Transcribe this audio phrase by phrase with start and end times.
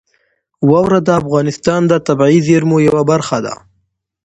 [0.69, 3.53] واوره د افغانستان د طبیعي زیرمو یوه برخه ده.